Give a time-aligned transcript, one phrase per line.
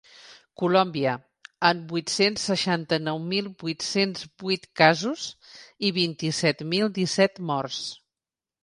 [0.59, 1.11] Colòmbia,
[1.69, 5.29] amb vuit-cents seixanta-nou mil vuit-cents vuit casos
[5.91, 7.87] i vint-i-set mil disset morts.